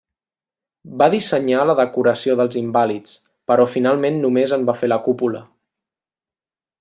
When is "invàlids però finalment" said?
2.63-4.19